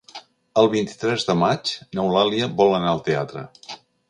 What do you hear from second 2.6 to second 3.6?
vol anar al teatre.